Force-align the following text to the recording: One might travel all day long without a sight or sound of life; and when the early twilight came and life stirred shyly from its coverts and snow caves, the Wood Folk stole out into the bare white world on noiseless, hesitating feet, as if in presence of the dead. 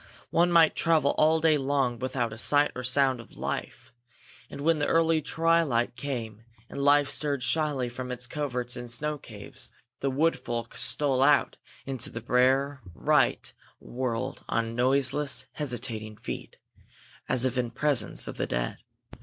One 0.31 0.51
might 0.51 0.75
travel 0.75 1.13
all 1.15 1.39
day 1.39 1.59
long 1.59 1.99
without 1.99 2.33
a 2.33 2.37
sight 2.39 2.71
or 2.75 2.81
sound 2.81 3.19
of 3.19 3.37
life; 3.37 3.93
and 4.49 4.61
when 4.61 4.79
the 4.79 4.87
early 4.87 5.21
twilight 5.21 5.95
came 5.95 6.41
and 6.67 6.81
life 6.83 7.07
stirred 7.07 7.43
shyly 7.43 7.87
from 7.87 8.11
its 8.11 8.25
coverts 8.25 8.75
and 8.75 8.89
snow 8.89 9.19
caves, 9.19 9.69
the 9.99 10.09
Wood 10.09 10.39
Folk 10.39 10.75
stole 10.75 11.21
out 11.21 11.57
into 11.85 12.09
the 12.09 12.19
bare 12.19 12.81
white 12.95 13.53
world 13.79 14.43
on 14.49 14.73
noiseless, 14.75 15.45
hesitating 15.51 16.17
feet, 16.17 16.57
as 17.29 17.45
if 17.45 17.55
in 17.55 17.69
presence 17.69 18.27
of 18.27 18.37
the 18.37 18.47
dead. 18.47 18.79